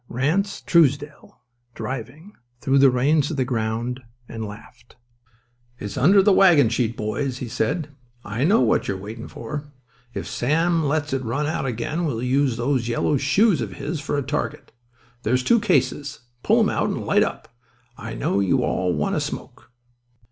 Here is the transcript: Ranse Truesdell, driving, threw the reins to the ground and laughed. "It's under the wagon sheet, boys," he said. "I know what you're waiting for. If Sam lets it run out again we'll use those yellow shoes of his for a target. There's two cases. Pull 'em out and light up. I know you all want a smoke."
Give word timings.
Ranse 0.09 0.61
Truesdell, 0.65 1.35
driving, 1.75 2.33
threw 2.59 2.79
the 2.79 2.89
reins 2.89 3.27
to 3.27 3.35
the 3.35 3.45
ground 3.45 3.99
and 4.27 4.43
laughed. 4.43 4.95
"It's 5.77 5.95
under 5.95 6.23
the 6.23 6.33
wagon 6.33 6.69
sheet, 6.69 6.97
boys," 6.97 7.37
he 7.37 7.47
said. 7.47 7.89
"I 8.25 8.43
know 8.43 8.61
what 8.61 8.87
you're 8.87 8.97
waiting 8.97 9.27
for. 9.27 9.71
If 10.15 10.27
Sam 10.27 10.83
lets 10.85 11.13
it 11.13 11.23
run 11.23 11.45
out 11.45 11.67
again 11.67 12.05
we'll 12.05 12.23
use 12.23 12.57
those 12.57 12.87
yellow 12.87 13.17
shoes 13.17 13.61
of 13.61 13.73
his 13.73 13.99
for 13.99 14.17
a 14.17 14.23
target. 14.23 14.71
There's 15.21 15.43
two 15.43 15.59
cases. 15.59 16.21
Pull 16.41 16.61
'em 16.61 16.69
out 16.69 16.89
and 16.89 17.05
light 17.05 17.21
up. 17.21 17.55
I 17.95 18.15
know 18.15 18.39
you 18.39 18.63
all 18.63 18.95
want 18.95 19.13
a 19.13 19.19
smoke." 19.21 19.69